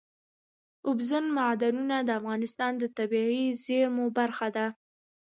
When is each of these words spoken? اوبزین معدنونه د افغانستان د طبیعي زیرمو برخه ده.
اوبزین 0.87 1.25
معدنونه 1.37 1.97
د 2.03 2.09
افغانستان 2.19 2.71
د 2.77 2.83
طبیعي 2.97 3.45
زیرمو 3.63 4.05
برخه 4.17 4.47
ده. 4.55 4.67